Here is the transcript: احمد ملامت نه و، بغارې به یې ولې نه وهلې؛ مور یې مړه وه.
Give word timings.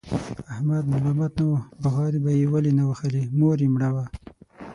احمد 0.53 0.83
ملامت 0.93 1.33
نه 1.39 1.45
و، 1.47 1.51
بغارې 1.83 2.19
به 2.23 2.31
یې 2.39 2.45
ولې 2.51 2.71
نه 2.79 2.83
وهلې؛ 2.89 3.23
مور 3.39 3.57
یې 3.63 3.69
مړه 3.73 3.89
وه. 3.95 4.05